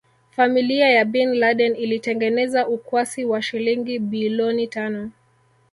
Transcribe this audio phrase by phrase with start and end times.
[0.31, 5.11] Familia ya Bin Laden ilitengeneza ukwasi wa shilingi biiloni tano